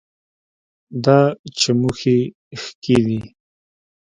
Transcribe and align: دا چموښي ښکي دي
دا 1.05 1.19
چموښي 1.59 2.17
ښکي 2.61 2.97
دي 3.05 3.19